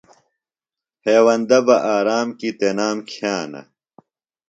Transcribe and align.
ہیوندہ 1.03 1.59
بہ 1.65 1.75
آرام 1.95 2.27
کیۡ 2.39 2.55
تنام 2.59 2.97
کِھیانہ۔ 3.09 3.61